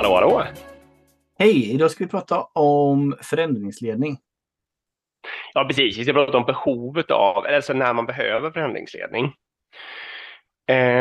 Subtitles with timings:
[0.00, 0.44] Hallå, hallå!
[1.38, 1.74] Hej!
[1.74, 4.18] Idag ska vi prata om förändringsledning.
[5.54, 5.98] Ja, precis.
[5.98, 9.24] Vi ska prata om behovet av, alltså när man behöver förändringsledning.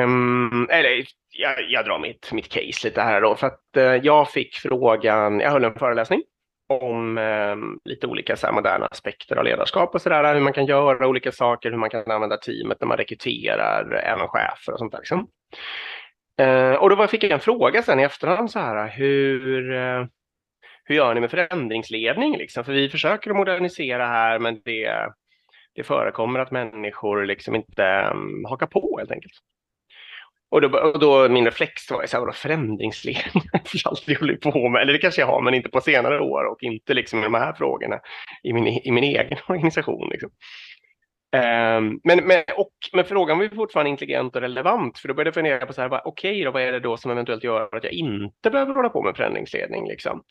[0.04, 4.32] Um, eller jag, jag, drar mitt, mitt case lite här då, för att uh, jag
[4.32, 6.22] fick frågan, jag höll en föreläsning
[6.70, 10.66] om um, lite olika så här, moderna aspekter av ledarskap och sådär, hur man kan
[10.66, 14.92] göra olika saker, hur man kan använda teamet när man rekryterar, även chefer och sånt
[14.92, 15.00] där.
[15.00, 15.28] Liksom.
[16.40, 20.06] Eh, och då fick jag en fråga sen i efterhand så här, hur, eh,
[20.84, 22.38] hur gör ni med förändringsledning?
[22.38, 22.64] Liksom?
[22.64, 24.92] För vi försöker att modernisera här, men det,
[25.76, 29.34] det förekommer att människor liksom inte um, hakar på helt enkelt.
[30.52, 34.70] Och då, och då min reflex var så här, förändringsledning för allt vi håller på
[34.70, 37.24] med, eller det kanske jag har, men inte på senare år och inte liksom i
[37.24, 38.00] de här frågorna
[38.44, 40.10] i min, i min egen organisation.
[40.10, 40.30] Liksom.
[41.32, 45.28] Um, men, men, och, men frågan var ju fortfarande intelligent och relevant, för då började
[45.28, 47.84] jag fundera på så här, okej, okay, vad är det då som eventuellt gör att
[47.84, 49.88] jag inte behöver hålla på med förändringsledning?
[49.88, 50.24] Liksom?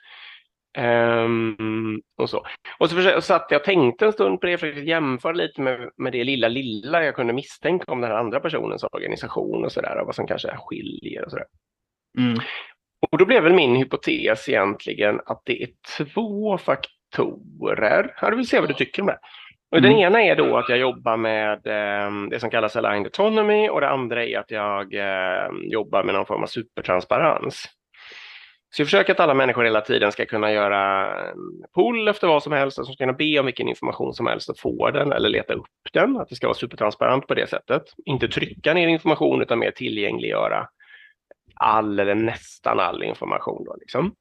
[0.78, 2.46] Um, och så.
[2.78, 5.60] Och så försökte, satt jag och tänkte en stund på det, för att jämföra lite
[5.60, 9.72] med, med det lilla, lilla jag kunde misstänka om den här andra personens organisation och
[9.72, 11.46] sådär, och vad som kanske skiljer och sådär.
[12.18, 12.38] Mm.
[13.10, 18.14] Och då blev väl min hypotes egentligen att det är två faktorer.
[18.20, 19.18] Jag vill se vad du tycker om det.
[19.70, 19.90] Och mm.
[19.90, 23.80] Den ena är då att jag jobbar med eh, det som kallas aligned autonomy och
[23.80, 27.68] det andra är att jag eh, jobbar med någon form av supertransparens.
[28.70, 31.12] Så jag försöker att alla människor hela tiden ska kunna göra
[31.74, 34.58] pull efter vad som helst, alltså ska kunna be om vilken information som helst och
[34.58, 37.82] få den eller leta upp den, att det ska vara supertransparent på det sättet.
[38.04, 40.68] Inte trycka ner information utan mer tillgängliggöra
[41.54, 43.64] all eller nästan all information.
[43.64, 44.14] Då, liksom.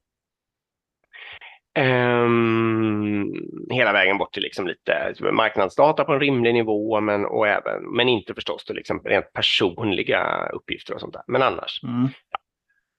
[1.78, 3.34] Um,
[3.70, 8.10] hela vägen bort till liksom lite marknadsdata på en rimlig nivå, men, och även, men
[8.10, 11.24] inte förstås till liksom rent personliga uppgifter och sånt där.
[11.28, 11.84] Men annars.
[11.84, 12.10] Mm.
[12.32, 12.40] Ja.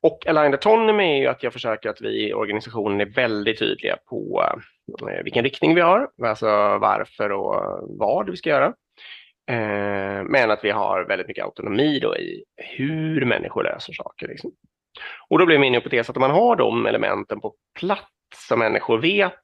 [0.03, 3.97] Och aligned autonomy är ju att jag försöker att vi i organisationen är väldigt tydliga
[4.09, 4.45] på
[5.11, 6.47] eh, vilken riktning vi har, alltså
[6.79, 8.67] varför och vad vi ska göra.
[9.51, 14.29] Eh, men att vi har väldigt mycket autonomi då i hur människor löser saker.
[14.29, 14.51] Liksom.
[15.29, 18.99] Och då blir min hypotes att om man har de elementen på plats som människor
[18.99, 19.35] vet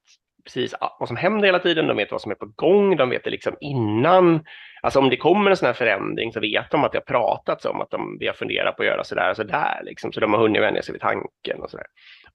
[0.44, 3.24] precis vad som händer hela tiden, de vet vad som är på gång, de vet
[3.24, 4.44] det liksom innan.
[4.82, 7.64] Alltså om det kommer en sån här förändring så vet de att det har pratats
[7.64, 10.32] om att de, vi har funderat på att göra sådär och sådär, liksom, så de
[10.32, 11.86] har hunnit vänja sig vid tanken och sådär.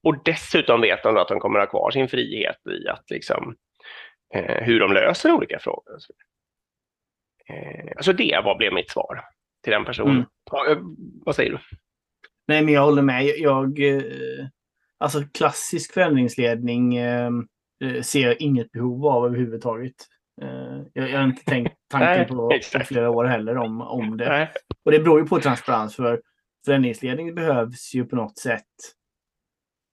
[0.03, 3.55] Och dessutom vet de att de kommer att ha kvar sin frihet i att liksom,
[4.35, 5.95] eh, hur de löser olika frågor.
[5.95, 6.13] Och så
[7.53, 9.21] eh, alltså det var, blev mitt svar
[9.63, 10.15] till den personen.
[10.15, 10.25] Mm.
[10.51, 10.77] Ja, eh,
[11.25, 11.57] vad säger du?
[12.47, 13.23] Nej, men jag håller med.
[13.25, 14.45] Jag, eh,
[14.99, 17.29] alltså klassisk förändringsledning eh,
[17.83, 19.95] Eh, ser jag inget behov av överhuvudtaget.
[20.41, 24.29] Eh, jag, jag har inte tänkt tanken på, på flera år heller om, om det.
[24.29, 24.51] Nej.
[24.85, 26.21] Och det beror ju på transparens för
[26.65, 28.65] förändringsledning behövs ju på något sätt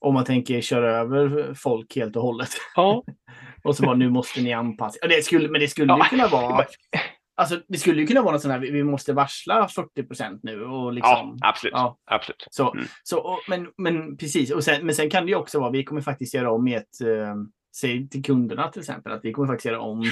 [0.01, 2.51] om man tänker köra över folk helt och hållet.
[2.77, 3.05] Ja.
[3.65, 5.07] och så bara nu måste ni anpassa.
[5.07, 5.99] Det skulle, men det skulle ja.
[5.99, 6.65] ju kunna vara
[7.39, 10.65] Alltså, det skulle ju kunna vara något sånt här, vi måste varsla 40 procent nu.
[10.65, 11.73] Och liksom, ja, absolut.
[11.73, 11.99] Ja.
[12.05, 12.47] absolut.
[12.51, 12.85] Så, mm.
[13.03, 15.85] så, och, men, men precis, och sen, men sen kan det ju också vara, vi
[15.85, 17.35] kommer faktiskt göra om ett, eh,
[17.77, 20.05] säg till kunderna till exempel att vi kommer faktiskt göra om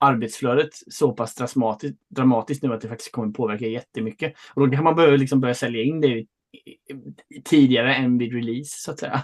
[0.00, 4.34] arbetsflödet så pass dramatiskt, dramatiskt nu att det faktiskt kommer påverka jättemycket.
[4.54, 6.26] Och då kan man börja, liksom börja sälja in det
[7.44, 9.22] tidigare än vid release så att säga.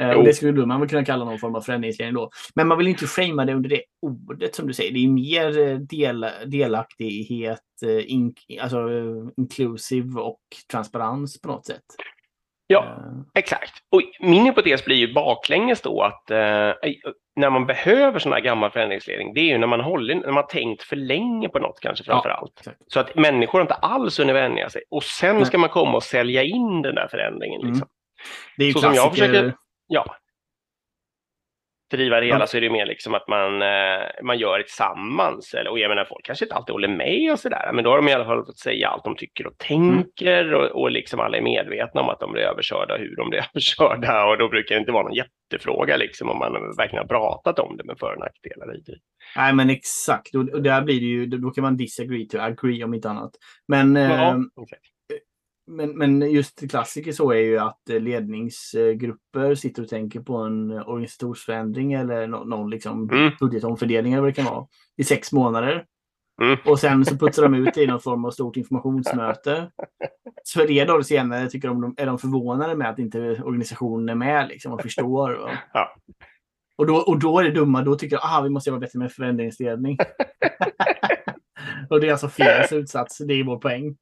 [0.00, 2.30] Eh, och det skulle man väl kunna kalla någon form av förändringsledning då.
[2.54, 4.92] Men man vill inte framea det under det ordet som du säger.
[4.92, 8.88] Det är mer eh, del, delaktighet, eh, in, alltså
[9.36, 11.84] inclusive och transparens på något sätt.
[12.70, 12.98] Ja,
[13.34, 13.72] exakt.
[13.90, 16.72] Och min hypotes blir ju baklänges då att eh,
[17.36, 20.46] när man behöver sån här gammal förändringsledning, det är ju när man, håller, när man
[20.46, 22.58] tänkt för länge på något kanske framför ja, allt.
[22.58, 22.78] Exakt.
[22.86, 24.82] Så att människor inte alls hunnit vänja sig.
[24.90, 25.44] Och sen Nej.
[25.44, 27.60] ska man komma och sälja in den där förändringen.
[27.60, 27.76] Liksom.
[27.76, 27.88] Mm.
[28.56, 29.02] Det är ju Så klassiker...
[29.02, 29.54] som jag försöker,
[29.88, 30.16] ja,
[31.90, 35.54] driva det hela så är det mer liksom att man, eh, man gör det tillsammans.
[35.54, 37.96] Eller, och jag menar, folk kanske inte alltid håller med och sådär, men då har
[37.96, 40.54] de i alla fall fått säga allt de tycker och tänker mm.
[40.54, 44.24] och, och liksom alla är medvetna om att de blir överkörda, hur de blir överkörda
[44.26, 47.76] och då brukar det inte vara någon jättefråga liksom om man verkligen har pratat om
[47.76, 48.82] det med för och nackdelar i
[49.36, 50.34] Nej, men exakt.
[50.34, 53.30] Och, och där blir det ju, då kan man disagree to agree om inte annat.
[53.68, 54.78] Men ja, eh, okay
[55.68, 60.70] men, men just klassiker så är ju att eh, ledningsgrupper sitter och tänker på en
[60.70, 63.32] organisationsförändring eller någon, någon liksom mm.
[63.40, 64.66] budgetomfördelning eller vad det kan vara
[64.96, 65.84] i sex månader.
[66.42, 66.58] Mm.
[66.64, 69.70] Och sen så putsar de ut det i någon form av stort informationsmöte.
[70.44, 74.48] Så tre dagar senare tycker de, är de förvånade med att inte organisationen är med
[74.48, 75.34] liksom, och förstår.
[75.34, 75.96] Och, ja.
[76.76, 78.98] och, då, och då är det dumma, då tycker de att vi måste jobba bättre
[78.98, 79.98] med förändringsledning.
[81.90, 83.96] och det är alltså fel slutsats, det är vår poäng.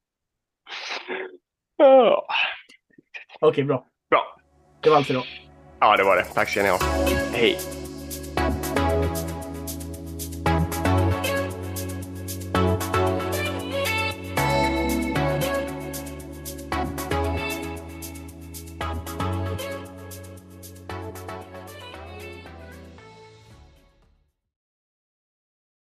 [1.78, 3.84] Okej, okay, bra.
[4.10, 4.36] Bra.
[4.80, 5.24] Det var allt för idag.
[5.80, 6.24] Ja, det var det.
[6.24, 6.78] Tack ska ni ha.
[7.32, 7.58] Hej.